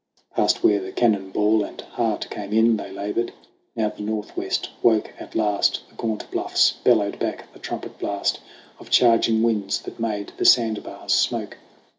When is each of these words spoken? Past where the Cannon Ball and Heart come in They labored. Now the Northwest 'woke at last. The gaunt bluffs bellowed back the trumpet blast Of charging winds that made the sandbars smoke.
Past 0.35 0.63
where 0.63 0.79
the 0.81 0.91
Cannon 0.91 1.29
Ball 1.29 1.63
and 1.63 1.79
Heart 1.79 2.25
come 2.31 2.51
in 2.53 2.75
They 2.77 2.91
labored. 2.91 3.33
Now 3.75 3.89
the 3.89 4.01
Northwest 4.01 4.71
'woke 4.81 5.13
at 5.19 5.35
last. 5.35 5.81
The 5.89 5.95
gaunt 5.95 6.25
bluffs 6.31 6.71
bellowed 6.83 7.19
back 7.19 7.53
the 7.53 7.59
trumpet 7.59 7.99
blast 7.99 8.39
Of 8.79 8.89
charging 8.89 9.43
winds 9.43 9.79
that 9.83 9.99
made 9.99 10.31
the 10.37 10.45
sandbars 10.45 11.13
smoke. 11.13 11.59